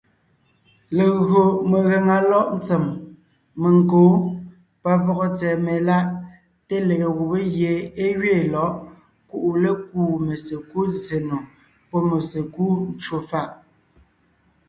Legÿo 0.97 1.41
megàŋa 1.69 2.17
lɔ̌ʼ 2.29 2.49
ntsèm, 2.57 2.83
menkǒ, 3.61 4.01
pavɔgɔ 4.83 5.25
tsɛ̀ɛ 5.37 5.57
meláʼ, 5.65 6.05
té 6.67 6.75
lege 6.87 7.09
gubé 7.17 7.39
gie 7.55 7.73
é 8.03 8.05
gẅeen 8.19 8.45
lɔ̌ʼ 8.53 8.73
kuʼu 9.29 9.49
lékúu 9.63 10.13
mesekúd 10.25 10.89
zsè 11.03 11.17
nò 11.29 11.37
pɔ́ 11.89 11.99
mesekúd 12.09 12.77
ncwò 12.95 13.17
fàʼ. 13.29 13.49